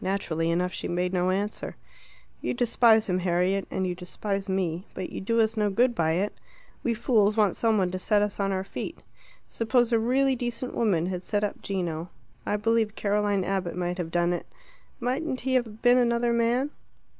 [0.00, 1.74] Naturally enough she made no answer.
[2.40, 4.86] "You despise him, Harriet, and you despise me.
[4.94, 6.32] But you do us no good by it.
[6.84, 9.02] We fools want some one to set us on our feet.
[9.48, 12.08] Suppose a really decent woman had set up Gino
[12.46, 14.46] I believe Caroline Abbott might have done it
[15.00, 16.70] mightn't he have been another man?"